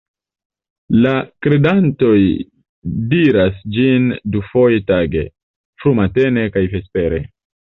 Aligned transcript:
La 1.05 1.11
kredantoj 1.45 2.15
diras 3.11 3.61
ĝin 3.77 4.09
dufoje 4.37 4.83
tage, 4.91 5.27
frumatene 5.85 6.49
kaj 6.57 6.65
vespere. 6.77 7.23